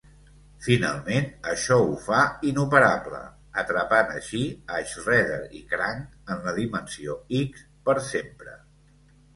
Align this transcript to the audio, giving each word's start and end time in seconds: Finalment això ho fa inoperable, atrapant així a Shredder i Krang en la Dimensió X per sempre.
Finalment 0.67 1.27
això 1.51 1.77
ho 1.89 1.93
fa 2.05 2.21
inoperable, 2.53 3.19
atrapant 3.65 4.11
així 4.17 4.43
a 4.79 4.83
Shredder 4.95 5.41
i 5.61 5.63
Krang 5.77 6.03
en 6.37 6.43
la 6.49 6.57
Dimensió 6.61 7.21
X 7.45 7.65
per 7.89 7.99
sempre. 8.11 8.61